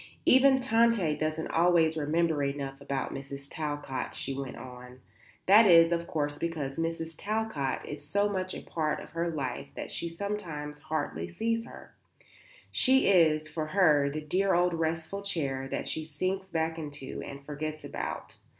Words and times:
"Even 0.25 0.59
Tante 0.59 1.13
doesn't 1.15 1.51
always 1.51 1.95
remember 1.95 2.41
enough 2.41 2.81
about 2.81 3.13
Mrs. 3.13 3.47
Talcott," 3.47 4.15
she 4.15 4.33
went 4.33 4.55
on. 4.57 4.99
"That 5.45 5.67
is 5.67 5.91
of 5.91 6.07
course 6.07 6.39
because 6.39 6.79
Mrs. 6.79 7.13
Talcott 7.15 7.85
is 7.87 8.03
so 8.03 8.27
much 8.27 8.55
a 8.55 8.63
part 8.63 8.99
of 8.99 9.11
her 9.11 9.29
life 9.29 9.67
that 9.75 9.91
she 9.91 10.09
sometimes 10.09 10.79
hardly 10.79 11.27
sees 11.27 11.65
her. 11.65 11.93
She 12.71 13.09
is, 13.09 13.47
for 13.47 13.67
her, 13.67 14.09
the 14.09 14.21
dear 14.21 14.55
old 14.55 14.73
restful 14.73 15.21
chair 15.21 15.67
that 15.67 15.87
she 15.87 16.03
sinks 16.05 16.49
back 16.49 16.79
into 16.79 17.21
and 17.23 17.45
forgets 17.45 17.83
about. 17.85 18.37